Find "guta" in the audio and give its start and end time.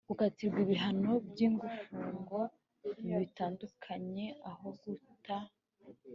4.83-5.37